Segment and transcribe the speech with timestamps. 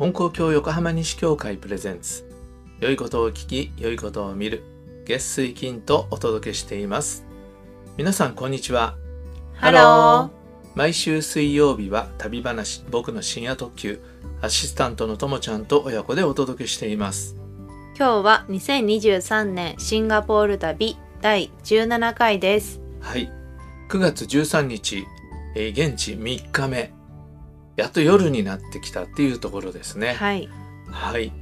[0.00, 2.24] 本校教横浜西教会プレゼンツ。
[2.80, 4.62] 良いことを聞き良いことを見る。
[5.04, 7.26] 月水金とお届けしています。
[7.98, 8.96] 皆さんこんにちは。
[9.52, 10.30] ハロ
[10.74, 14.00] 毎週水曜日は旅話僕の深夜特急
[14.40, 17.36] アシスタントのともちゃんと親子でお届けしています。
[17.94, 17.98] ー。
[17.98, 22.80] 今日は2023年シンガポール旅第17回です。
[23.02, 23.30] はい。
[23.90, 25.04] 9月13日、
[25.54, 26.99] えー現地3日目
[27.80, 30.48] やっと夜になってきたっていうところですねはい。
[30.90, 31.32] はい。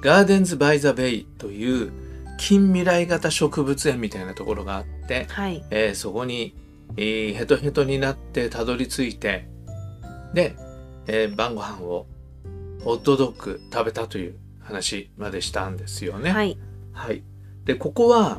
[0.00, 1.92] ガーデンズ・バイ・ザ・ベイという
[2.38, 5.64] 近未来型植物園みたいなところがあって、はい。
[5.70, 6.56] えーそこに、
[6.96, 9.48] えーヘトヘトになってたどり着いて
[10.34, 10.56] で、
[11.06, 12.06] えー晩ご飯を
[12.82, 16.30] ホットドッグ食べたという話までしたんですよね。
[16.32, 16.58] はい。
[16.92, 17.22] はい。
[17.64, 18.38] で、ここは、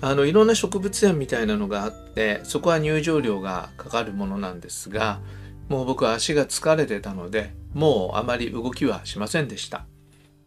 [0.00, 5.20] あの、いろんな植物園みたいなのがあって、そこは入場料がかかるものなんですが、
[5.70, 9.86] もう僕は足が疲れてたので、もうあまり動きはしませんでした。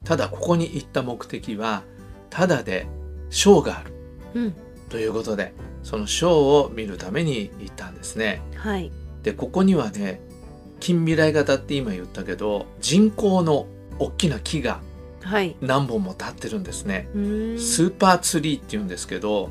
[0.05, 1.81] ただ、ここに行った目的は、
[2.29, 2.85] ただで
[3.31, 3.93] ショーがある
[4.35, 4.55] うん。
[4.89, 6.31] ということで、そのショー
[6.65, 8.41] を見るために行ったんですね。
[8.55, 8.91] はい。
[9.23, 10.21] で、ここにはね、
[10.79, 13.65] 近未来型って今言ったけど、人工の
[13.97, 14.81] 大きな木が
[15.23, 15.55] はい。
[15.61, 17.07] 何本も立ってるんですね。
[17.15, 17.59] うーん。
[17.59, 19.49] スーパーツリーって言うんですけど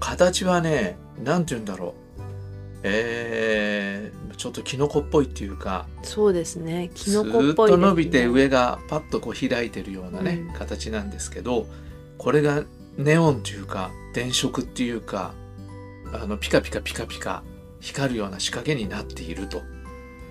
[0.00, 1.92] 形はね何て言うんだろう
[2.84, 6.90] えー、ちょっとキノコっぽいっていうかそうですね。
[6.94, 7.76] キずノコっぽいね。
[7.76, 11.66] ーっと伸びて上がパッとこう開いてるようなね、うん形なんですけど
[12.16, 12.62] これが
[12.96, 15.34] ネオンっていうか電飾っていうか
[16.12, 17.42] あのピカピカピカピカ
[17.80, 19.60] 光るような仕掛けになっていると。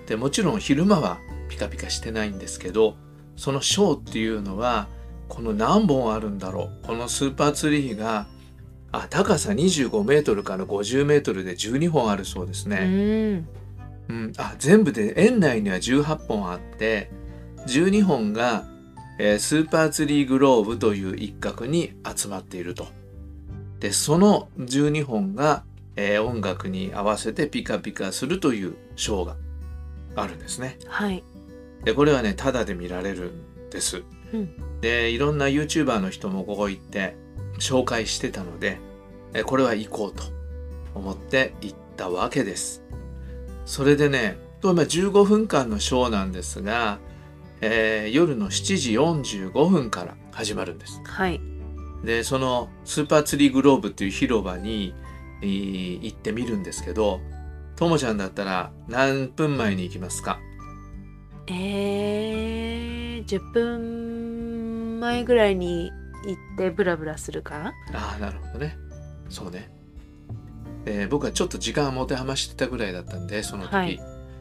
[0.06, 1.18] でもちろん昼間は
[1.50, 2.96] ピカピカしてないんですけど
[3.36, 4.88] そのショーっていうのは
[5.28, 8.26] この何本あるんだろうこのスーパーツリーが
[8.90, 13.44] あ高さ25メートルから50メートルで12本あるそうですうね。
[14.08, 17.10] うん、あ全部で園内には18本あって
[17.66, 18.66] 12本が、
[19.18, 22.88] えースーパーツリーグローブという一角に集まっていると。
[23.80, 25.64] でその12本が、
[25.96, 29.36] えー音楽に合わせてピカピカするというショーが
[30.16, 30.78] あるんですね。
[30.86, 31.22] はい。
[31.84, 34.02] でこれはねタダで見られるんです。
[34.32, 37.16] うんでいろんな YouTuber の人もここ行って
[37.58, 38.78] 紹介してたので
[39.34, 40.22] えこれは行こうと
[40.94, 42.82] 思って行ったわけです。
[43.68, 46.98] それでねとまあ15分間のショーなんですが、
[47.60, 48.92] えー夜の7時
[49.50, 51.02] 45分から始まるんです。
[51.04, 51.38] はい。
[52.02, 54.94] でそのスーパーツリーグローブっていう広場に、
[55.42, 57.20] えー行ってみるんですけど
[57.76, 60.40] ともちゃんだったら何分前に行きますか？
[61.48, 65.90] えー、10分前ぐらいに
[66.26, 67.72] 行ってブラブラするかな？
[67.92, 68.78] ああなるほどね
[69.28, 69.70] そうね、
[70.88, 74.00] えー僕はちょっと時間を持て余してたぐらいだったんでその時、はい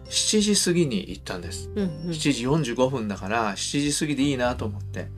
[0.10, 1.90] 7時過ぎに行ったんですうんうん。
[2.12, 5.10] 7時45分だから7時過ぎでいいなと思って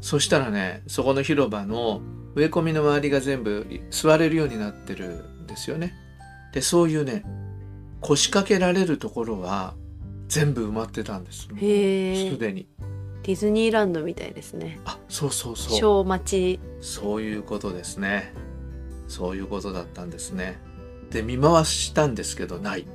[0.00, 2.02] そしたらねそこの広場の
[2.34, 5.94] 植え込みの周りが全部座れるようになってるんですよね
[6.52, 7.24] でそういうね
[8.00, 9.74] 腰掛けられるところは
[10.26, 11.42] 全部埋まってたんです。
[11.42, 12.66] すでに
[13.22, 14.80] ディズニーランドみたいですね。
[14.84, 16.58] あそうそうそう小町。
[16.80, 18.32] そういうことですね。
[19.08, 20.58] そういうことだったんですね。
[21.12, 22.86] で、見回したんですけど、ない。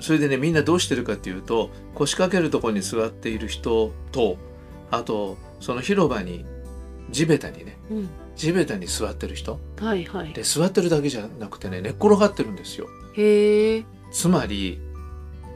[0.00, 4.36] それでね、みんなどうしてるかっていうと、腰掛けるところに座っている人と、
[4.90, 6.44] あと、その広場に、
[7.10, 8.08] 地べたにね、うん。
[8.34, 9.58] 地べたに座ってる人。
[9.78, 10.32] はいはい。
[10.32, 12.86] で、座ってるだけじゃなくてね、寝っ転がってるんですよ。
[13.14, 13.84] へえ。
[14.12, 14.80] つまり、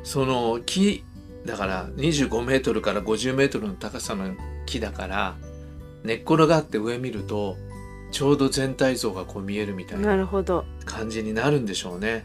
[0.03, 1.05] その木、
[1.45, 4.35] だから25メートルから50メートルの高さの
[4.67, 5.37] 木だから、
[6.05, 7.57] 寝っ転がって上見ると、
[8.11, 10.05] ちょうど全体像がこう見えるみたいな。
[10.85, 12.25] 感じになるんでしょうね。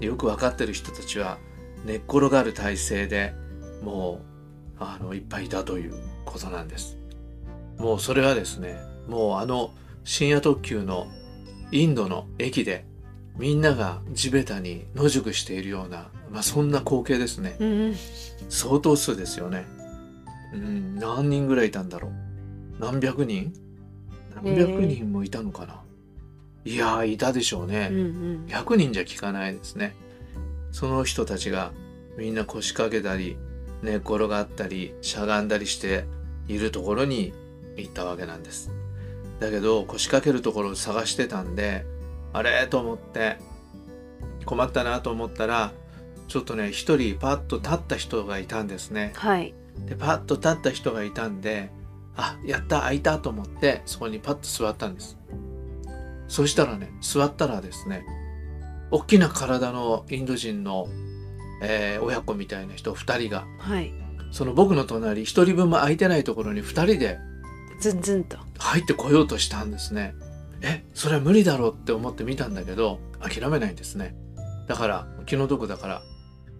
[0.00, 1.38] よくわかってる人たちは
[1.84, 3.34] 寝っ転がる体勢で
[3.82, 4.20] も
[4.78, 5.94] うあのいっぱいいたという
[6.24, 6.96] ことなんです。
[7.78, 9.72] もうそれはですねもうあの
[10.04, 11.06] 深夜特急の
[11.72, 12.84] インドの駅で
[13.38, 17.56] みんなが地べたに野宿しているような、まあ、そんな光景ですね。
[17.58, 17.94] うん。
[18.48, 19.66] 相当数ですよね。
[20.52, 22.12] うん、何人ぐらいいたんだろう。
[22.80, 23.52] 何百人
[24.34, 25.82] 何百人もいたのかな。
[26.64, 27.88] いやーいたでしょうね。
[27.90, 28.44] うんうん。
[28.46, 29.94] 100人じゃ聞かないですね。
[30.72, 31.72] その人たちが
[32.16, 33.36] みんな腰掛けたり
[33.82, 36.04] 寝っ転がったりしゃがんだりして
[36.48, 37.32] いるところに
[37.76, 38.70] 行ったわけなんです。
[39.40, 41.86] だけど腰掛けるところを探してたんで
[42.32, 43.38] あれと思って
[44.44, 45.72] 困ったなと思ったら
[46.28, 49.12] ちょっとね一人パッと立った人がいたんですね。
[49.14, 49.54] はい。
[49.86, 51.70] でパッと立った人がいたんで
[52.16, 55.16] あやった開いたと思ってそこにパッと座ったんです。
[56.28, 58.04] そしたらね座ったらですね
[58.90, 60.88] 大きな体のインド人の、
[61.62, 63.92] えー親子みたいな人2人がはい。
[64.32, 67.18] その僕の隣一人分も空いてないところに二人で
[67.80, 68.36] ずんずんと。
[68.58, 70.14] 入ってこようとしたんですね。
[70.62, 74.14] えそれは無理だろうって思って見たんだけど諦めないんですね。
[74.68, 76.02] だから気の毒だから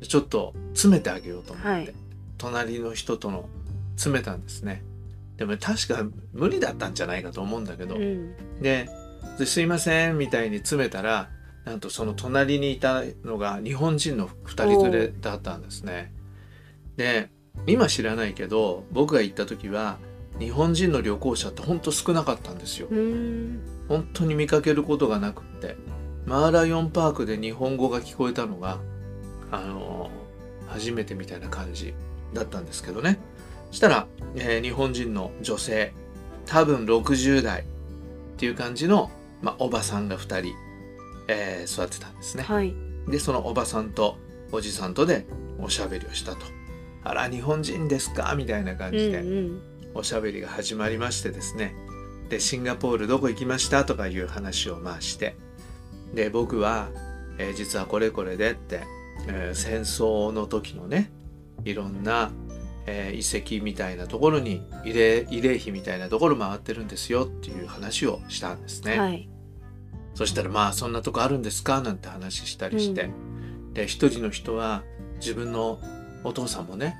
[0.02, 1.94] ちょっと詰めてあげようと思って、はい。
[2.38, 3.48] 隣の人との
[3.96, 4.82] 詰めたんですね
[5.40, 8.34] でも確か無理だったんじゃないかと思うんだけど、うん。
[8.60, 8.90] で
[9.38, 11.30] で「すいません」みたいに詰めたら
[11.64, 16.12] なんとその隣にいたのが日本人の2人連れだったんですね。
[16.98, 17.30] で
[17.66, 19.96] 今知らないけど僕が行った時は
[20.38, 22.88] 日本人の旅行者ってほんと少なかったんですよ。
[22.90, 23.60] うん。
[23.88, 25.74] 本当に見かけることがなくって。
[26.26, 28.78] マーライオンパークで日本語が聞こえたのが
[29.50, 30.10] あの
[30.68, 31.94] 初めてみたいな感じ
[32.34, 33.18] だったんですけどね
[33.70, 34.06] したら、
[34.36, 35.92] えー日本人の女性
[36.46, 37.64] 多分60代っ
[38.36, 39.10] ていう感じの、
[39.42, 40.54] まあ、おばさんが2人、
[41.28, 42.42] えー座ってたんですね。
[42.44, 42.74] はい。
[43.08, 44.16] でそのおばさんと
[44.52, 45.26] おじさんとで
[45.58, 46.38] おしゃべりをしたと
[47.04, 49.60] 「あら日本人ですか?」みたいな感うんじで、うん。
[49.94, 51.74] おしゃべりが始まりましてですね。
[52.28, 53.84] でシンガポールどこ行きました？
[53.84, 55.36] とかいう話をまあして。
[56.14, 56.88] で僕は、
[57.38, 58.82] えー実はこれこれでって、
[59.28, 61.10] えー戦争の時のね
[61.64, 62.30] いろんな、
[62.86, 68.98] えー遺跡みたいなところに慰霊慰霊碑みたいなところ回ってるんですよっていう話をしたんですね。
[68.98, 69.28] はい。
[70.14, 71.80] そしたらまあそんなとこあるんですか？
[71.82, 73.10] なんて話したりして、
[73.74, 74.82] で一人の人は
[75.16, 75.80] 自分の
[76.24, 76.96] お父さんもね、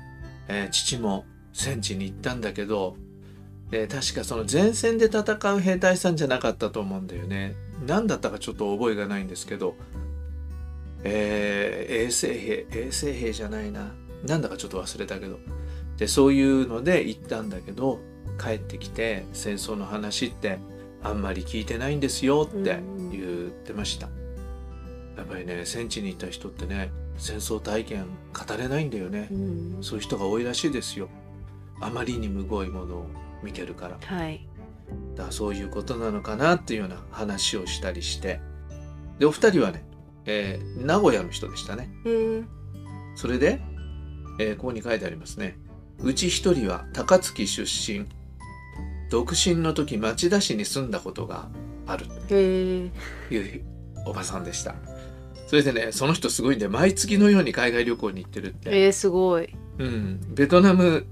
[0.47, 2.95] えー父も戦地に行ったんだけど
[3.69, 7.55] で確かその前線で戦う兵隊さんじゃなかったと思うんだよね。
[7.85, 9.75] 何だったかちょっと覚えがないんですけど、
[11.03, 13.91] えー衛生兵衛生兵じゃないな。
[14.25, 15.39] なんだかちょっと忘れたけど
[16.01, 17.99] でそういうので行ったんだけど
[18.43, 20.57] 帰ってきて戦争の話って
[21.03, 22.79] あんまり聞いてないんですよって
[23.11, 24.09] 言ってました。
[25.15, 29.35] やっぱりね戦地に行った人ってね戦争体験語れないんだよねう。
[29.35, 31.07] んそういう人が多いらしいですよ。
[31.79, 33.05] あまりにむごいものを
[33.43, 33.99] 見てるから。
[34.03, 34.47] はい
[35.15, 38.41] だからそういうことなのかなっていうような話をしたりして。
[39.19, 39.85] で、お二人はね、
[40.25, 41.91] えー名古屋の人でしたね。
[42.05, 42.45] えー
[43.15, 43.61] それで、
[44.39, 45.59] えーここに書いてありますね。
[46.03, 48.05] うち一人は高槻出身。
[49.09, 51.49] 独身の時町田市に住んだことが
[51.85, 52.05] ある。
[52.29, 52.33] え。
[52.33, 52.91] ー
[53.27, 53.63] という
[54.05, 54.75] おばさんでした。
[55.47, 58.85] それでね、その人すごいんで、毎月のように海外旅行に行ってるって。
[58.85, 59.49] えーすごい。
[59.79, 61.05] うん、ベトナム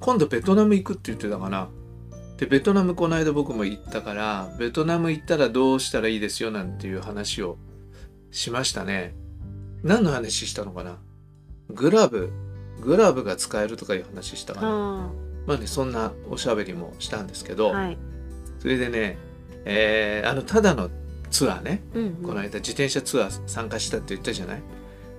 [0.00, 1.68] 今度ベトナム行くって言ってたかな。
[2.36, 7.56] でベトナムこの間僕も行ったからベトナム行ったらどうしたらいいですよなんていう話を
[8.30, 9.14] しましたね。
[9.82, 10.98] 何の話したのかな。
[11.70, 12.30] グラブ
[12.86, 14.68] グラブが使えるとかいう話したかな。
[14.68, 15.10] あ
[15.46, 17.98] まあねそんなおしゃべりもしたんですけど、ーはい。
[18.60, 19.18] それでね、
[19.64, 20.90] えーあのただの
[21.30, 21.82] ツアーね。
[21.94, 22.12] うんうん。
[22.22, 24.62] この間自転車ツアー参加したって言ったじゃない？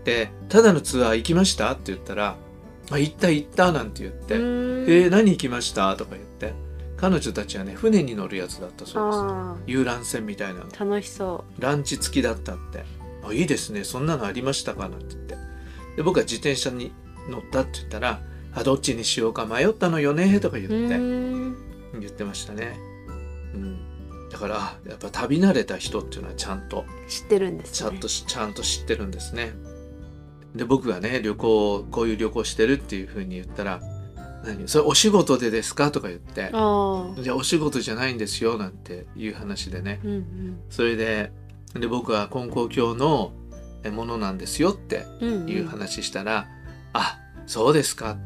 [0.05, 2.35] で「ただのツアー行きました?」って言ったら
[2.89, 4.89] 「あ行った行った」なんて言って「うーん。
[4.89, 6.53] えー何行きました?」とか言って
[6.95, 9.19] 彼女たちはね船に乗るやつだったそうです。
[9.21, 10.65] あ遊覧船みたいなの。
[10.69, 12.85] ー楽しそランチ付きだったって
[13.27, 13.83] 「あいいですね。
[13.83, 15.37] そんなのありましたか?」なんて言って。
[15.97, 16.91] で僕は自転車に
[17.29, 18.21] 乗ったって言ったら
[18.53, 22.77] 「あどっちにしようか迷ったのよね」とか言って言ってましたね。
[23.53, 23.77] うん。
[24.29, 27.73] だからあやっぱ旅慣れた人っていうのはちゃんと知ってるんですね。
[27.75, 29.53] ちゃんとしちゃんと知ってるんですね。
[30.55, 33.81] で僕がね旅行こういう旅行してるっていうふうに言ったら
[34.43, 39.99] 「何それお仕事でですか?」とか言ってあ「じゃあお仕事じゃないんですよ」なんていう話でね。
[40.03, 40.59] ーうんうん。
[40.69, 41.31] それで
[41.75, 43.33] で僕は金光教の
[43.83, 46.47] えものなんですよっていう話したら
[46.93, 48.17] 「あそうですか。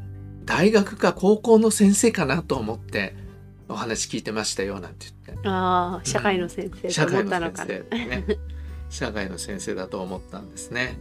[0.46, 3.16] 大学か高校の先生かなと思って
[3.70, 5.48] お話聞いてましたよ」なんて言って。
[5.48, 7.82] ああ社会の先生社と思会の先ったのかな。
[7.92, 8.26] 生ね。
[8.90, 10.98] 社会の先生だと思ったんですね。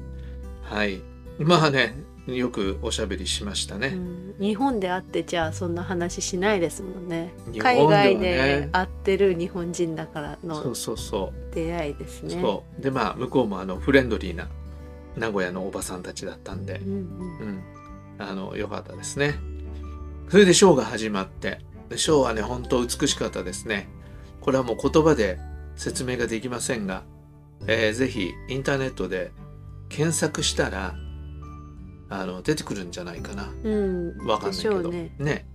[0.63, 1.01] はい。
[1.39, 1.95] まあね
[2.27, 4.35] よくおしゃべりしましたね、うん。
[4.39, 7.33] 日本で会ってじゃあそんな話しないですもんね。
[7.51, 7.59] ね。
[7.59, 12.41] 海外で会ってる日本人だからのそうそうそ出会いですう、ね。
[12.41, 12.83] そう。
[12.83, 14.49] でまあ向こうもあのフレンドリーな
[15.17, 16.81] 名古屋のおばさんたちだったんで。
[16.85, 16.99] うんうん。
[16.99, 17.63] うん。
[18.19, 19.35] あのよかったですね。
[20.29, 21.61] それでショーが始まって。
[21.89, 23.89] でショーはね本当美しかったですね。
[24.41, 25.39] これはもう言葉で
[25.77, 27.03] 説明ができませんが、
[27.67, 29.33] えーぜひインターネットで
[29.89, 30.95] 検索したら
[32.09, 33.53] あの出てくるんじゃないかな。
[33.65, 34.27] うん。
[34.27, 34.91] わかんないけど。
[34.91, 35.15] ね。
[35.19, 35.47] ね。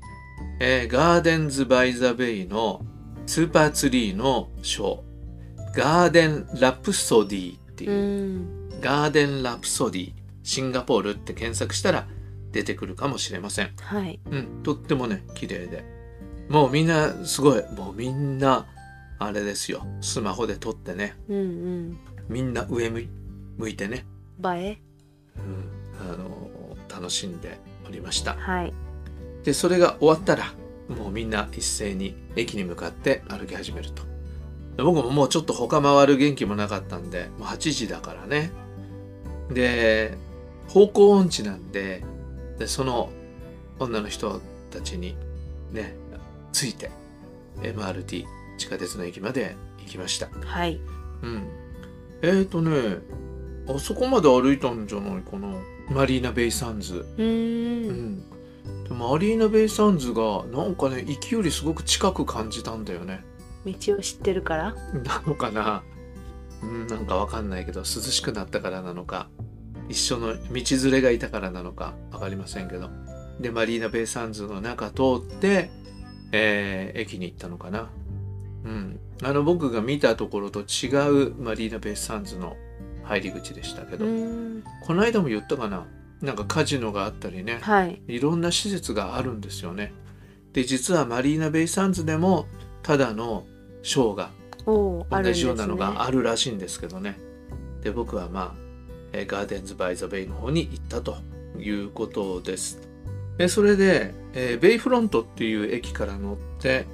[0.60, 2.86] えーガーデンズ・バイ・ザ・ベイの
[3.26, 7.92] スーパーツリーのショーガーデン・ラプソディっていう。
[7.92, 8.80] う、ん。
[8.82, 10.14] ガーデン・ラプソディ
[10.44, 12.08] シンガポールって検索したら
[12.52, 13.72] 出てくるかもしれません。
[13.82, 14.20] はい。
[14.32, 15.84] うんとってもね綺麗で。
[16.48, 17.64] もうみんなすごい。
[17.76, 18.66] もうみんな
[19.20, 19.86] あれですよ。
[20.02, 21.16] スマホで撮ってね。
[21.28, 21.98] うんうん。
[22.30, 23.02] みんな上向
[23.70, 24.06] いてね、
[24.44, 24.78] 映え？
[25.38, 26.50] うん、あの
[26.90, 28.36] 楽しんでおりました。
[28.36, 28.74] はい。
[29.44, 30.54] でそれが終わったら
[30.88, 34.04] もうみんな一斉に駅に向かって歩き始めると。
[34.04, 34.15] で
[34.78, 38.52] 僕ももうちょっと他回る元気もなかったんでもう8時だからね。
[39.50, 40.18] で
[40.68, 42.04] 方向音痴なんで
[42.58, 43.10] でその
[43.80, 44.42] 女の人
[44.72, 45.16] たちに
[45.72, 45.96] ね
[46.52, 46.90] ついて
[47.62, 48.26] MRT
[48.58, 50.28] 地下鉄の駅まで行きました。
[50.46, 50.80] はい。
[51.22, 51.48] うん。
[52.22, 52.98] えーとね
[53.68, 55.48] あそこまで歩いたんじゃないかな。
[55.90, 57.06] マリーナ・ベイ・サンズ。
[57.18, 58.24] うーうん。
[58.90, 63.24] マリーナ・ベイ・サンズがなんかね駅よりすごく近く感じたんだよね
[63.66, 64.76] 道を知ってるから？
[65.04, 65.84] なのかな？
[66.64, 69.30] うんなんかわかんないけど涼しくなったからなのか
[69.90, 72.90] 一緒の道連れがいたからなのかわかりませんけど。
[73.40, 75.70] でマリーナ・ベイ・サンズの中通って、
[76.32, 77.90] えー駅に行ったのかな。
[78.64, 79.00] うん。
[79.24, 80.88] あの僕が見たところと違
[81.28, 82.56] うマリーナ・ベイ・サンズの
[83.04, 84.06] 入り口でしたけうど、
[84.88, 85.86] この間も言ったかな？
[86.22, 87.60] なんかカジノがあったりね。
[87.62, 88.02] はい。
[88.08, 89.94] いろんな施設があるんですよね。
[90.54, 92.48] で実はマリーナ・ベイ・サンズでも
[92.84, 93.46] ただの
[93.86, 94.32] ショーが
[94.66, 97.20] 同じようなのがあるらしいんですけどね。
[97.82, 98.60] で僕はまあ、
[99.14, 101.18] えーガーデンズ・バイ・ザ・ベイの方に行ったと
[101.60, 102.82] いうことです。
[103.38, 106.88] でそれで、えーベイフロントっていう駅から乗って、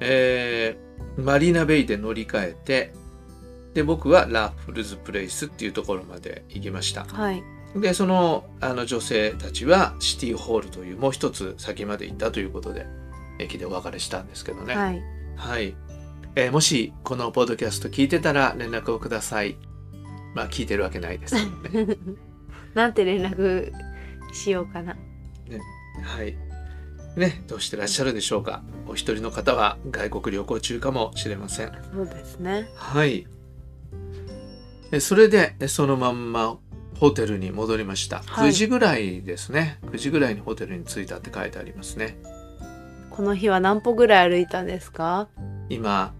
[0.00, 2.92] えーマリーナ・ベイで乗り換えて
[3.74, 7.04] で僕はラフルズ・プレイスっていうところまで行きました。
[7.04, 7.42] はい
[7.76, 12.86] でそのあの女性たちはシティホールというもう一つ先まで行ったということで
[13.40, 14.74] 駅でお別れしたんですけどね。
[14.74, 15.74] はいはい、
[16.36, 19.56] えーもしこのポッドキャスト聞いてたら連絡をください。
[20.34, 21.96] まあ聞いてるわけないですけどね。
[22.74, 23.72] なんて連絡
[24.32, 24.96] しようかな
[26.02, 26.36] はい。
[27.16, 28.64] ね、どうしてらっしゃるでしょうか。
[28.88, 31.72] お一人の方は外国旅行中かもしれません。
[31.94, 33.26] そうですねはい。
[34.90, 36.58] えそれでえそのまんま
[36.98, 38.22] ホテルに戻りました。
[38.26, 39.78] はい9時ぐらいですね。
[39.86, 42.18] 9時ぐらいにホテルに着いたって書いてありますね。
[43.10, 45.28] この日は何歩ぐらい歩いたんですか？
[45.68, 46.12] 今、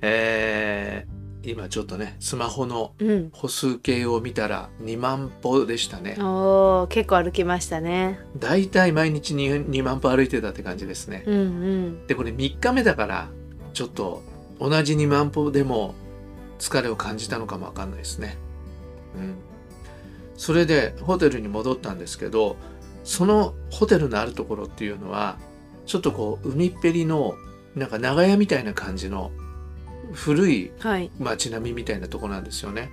[0.00, 6.16] えー今ちょっとね、スマホのうん歩数計を見たら2万歩でしたね。
[6.18, 11.22] おー結構歩きましたねだいたい毎日 2, 2万歩歩いてたって感じですね。
[11.26, 13.28] うんうんでこれ3日目だから
[13.72, 14.22] ちょっと
[14.60, 15.94] 同じ2万歩でも
[16.58, 18.36] 疲れを感じたのかもわかんないですね。
[19.16, 19.34] うん。
[20.36, 22.56] それでホテルに戻ったんですけど
[23.04, 25.38] そのホテルのあるところっていうのは
[25.86, 27.34] ちょっとこう海っぺりの
[27.74, 29.30] なんか長屋みたいな感じの
[30.12, 32.90] 古いはい街並みみたいなとこなんですよね。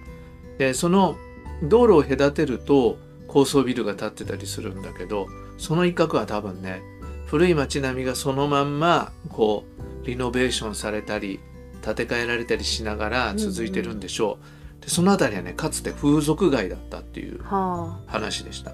[0.58, 1.18] でその
[1.64, 6.82] 道路を隔てると高層ビルが建ってたりするんだけどその一角は多分ね
[7.28, 9.66] 古い街並みがそのまんまこ
[10.04, 11.40] うリノベーションされたり
[11.84, 14.38] 建て替えられたりしながら続いてるんでしょ
[14.80, 14.84] う。
[14.84, 18.72] でその辺りはねかつて風俗街だったっていうは話でした。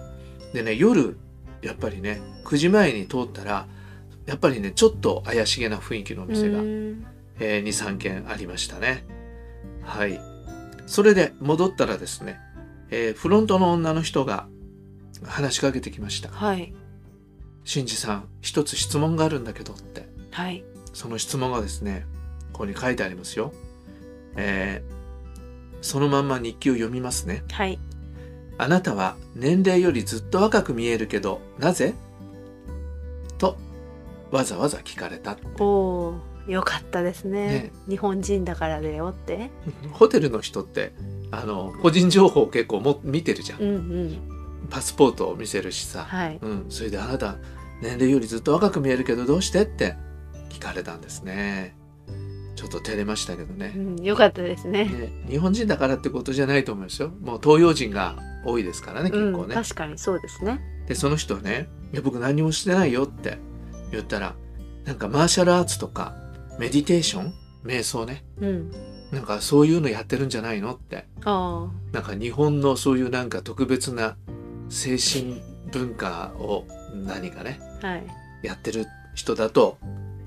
[0.53, 1.17] でね夜
[1.61, 3.67] やっぱりね9時前に通ったら
[4.25, 6.59] やっぱりねちょっと怪しげな雰囲気のおあ店が
[7.39, 9.05] えー、23件ありましたね。
[9.83, 10.19] はい。
[10.85, 12.39] それで戻ったらですね、
[12.89, 14.47] えーフロントの女の人が
[15.23, 16.29] 話しかけてきました。
[16.29, 16.73] はい
[17.63, 20.07] シンジさん、一つ質問があるんだけどって。
[20.31, 22.05] はいその質問がですね、
[22.51, 23.53] ここに書いてありますよ。
[24.35, 25.01] えー
[25.83, 27.43] そのまんま日記を読みますね。
[27.51, 27.79] はい
[28.57, 31.95] あなたは年齢よりずっと若く見えるけど、なぜ？
[33.39, 33.57] と、
[34.29, 35.37] わざわざ聞かれた。
[35.59, 37.47] おーよかったですね。
[37.47, 37.71] ね。
[37.87, 39.51] 日本人だからだよって。
[39.91, 40.93] ホテルの人って、
[41.31, 43.61] あの、個人情報結構も見てるじゃん。
[43.61, 43.65] う。
[43.65, 44.17] んうん。
[44.69, 46.39] パスポートを見せるしさ、はい。
[46.41, 47.37] うん、それであなた
[47.81, 49.63] 年齢よりずっと若く見えるけどどうして？
[49.63, 49.95] って
[50.49, 51.75] 聞かれたんですね。
[52.55, 53.73] ちょっと照れましたけどね。
[53.75, 53.95] う、ん。
[54.03, 54.85] よかったですね。
[54.85, 55.25] ね。
[55.29, 57.11] 日本人だからってことじゃないと思いますよ。
[57.21, 60.61] もう東洋人が多いですからね結構うんね、確かにそうですね。
[60.87, 63.37] でその人はね「いや僕何もしてないよ」って
[63.91, 64.35] 言ったら
[64.85, 66.15] なんかマーシャルアーツとか
[66.61, 68.23] メディテーション瞑想ね。
[68.39, 68.71] うん。
[69.11, 71.07] なんかそういうのやってるんじゃないのって。
[71.25, 74.15] あなんか日本のそういうなんか特別な
[74.69, 75.41] 精神
[75.71, 78.05] 文化を何かねあはい。
[78.43, 79.79] やってる人だと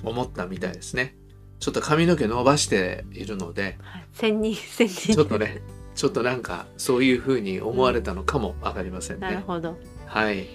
[0.02, 1.14] 思ったみたいですね。
[1.60, 4.06] ちょっと髪の毛伸ばしているので、はい。
[4.12, 5.14] 千人千人。
[5.14, 5.62] ちょっとね、
[5.94, 9.28] ちょっとなんかそういう風に思われたのかもわかりませんね。
[9.28, 9.78] なるほど。
[10.06, 10.48] はい。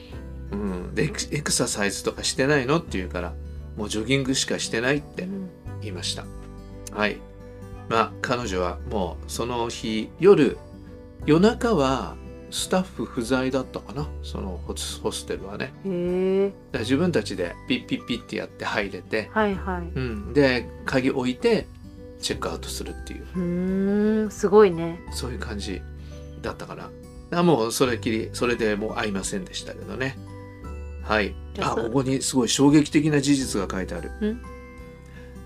[0.51, 0.93] うん。
[0.93, 1.07] でエ
[1.39, 2.79] クササイズとかしてないの？
[2.79, 3.33] って言うから、
[3.77, 5.27] もうジョギングしかしてないってう
[5.81, 6.25] いました。
[6.91, 7.17] はい。
[7.89, 10.57] まあ彼女はもうその日夜
[11.25, 12.15] 夜中は
[12.51, 14.07] スタッフ不在だったかな？
[14.23, 15.73] そのホスホステルはね。
[15.85, 19.81] へ自分たちでピッピッピッってやって入れて、はいはい。
[19.81, 21.67] うん、で鍵置いて
[22.21, 23.27] チェックアウトするっていう。
[23.35, 24.99] うーんすごいね。
[25.11, 25.81] そういう感じ
[26.41, 26.91] だったからだか
[27.31, 30.17] らもうそれきりそれでもう会いませんでしたけどね。
[31.03, 31.35] はい。
[31.59, 34.09] あここにすごい衝撃的な事実が書いてある。
[34.09, 34.41] ん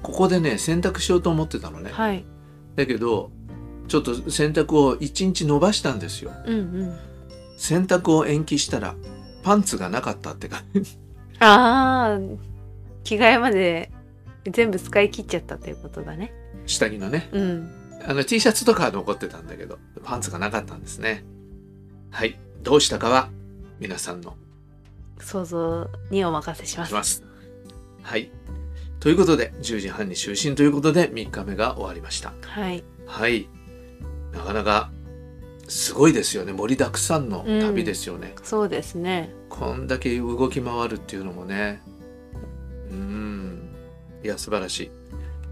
[0.03, 2.24] ここでね洗濯しようと思ってたのね、はい。
[2.75, 3.31] だけど
[3.88, 6.31] ちょっと洗濯を1日伸ばしたんですよ。
[6.45, 6.98] うんうん。
[7.57, 8.95] 洗濯を延期したら
[9.43, 10.63] パンツがなかったってか
[11.39, 12.19] ああ
[13.03, 13.91] 着替えまで
[14.50, 16.33] 全部使い切っちゃったということだね。
[16.65, 17.29] 下着のね。
[17.31, 17.72] うん。
[18.05, 21.24] あの T シャツとかは残ってたんだけどパンツがなかったんですね。
[22.12, 22.38] はい。
[22.62, 23.29] どうしたかは
[23.79, 24.36] 皆さんの
[25.19, 26.89] 想像にお任せします。
[26.89, 27.24] します。
[28.01, 28.29] はい
[29.03, 32.31] ということで10時半に就寝ということで3日目が終わりました。
[32.41, 32.86] はい。
[33.05, 33.50] はい。
[34.31, 34.91] なかなか
[35.67, 36.53] すごいですよね。
[36.53, 39.36] 盛りだくさんの旅ですよね、そうですね。
[39.50, 41.81] こんだけ動き回るっていうのもね。
[42.91, 43.75] うん。
[44.24, 44.91] いや素晴らしい。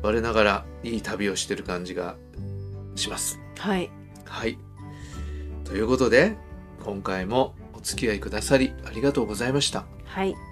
[0.02, 2.16] 我ながらいい旅をしてる感じが
[2.96, 3.38] します。
[3.58, 3.92] はい。
[4.24, 4.58] はい。
[5.66, 6.38] ということで
[6.86, 9.84] 今回もお付き合いくださりありがとうございました。
[10.06, 10.51] はい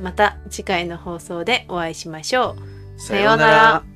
[0.00, 2.56] また次回の放送でお会いしましょ
[2.96, 3.00] う。
[3.00, 3.89] さようなら。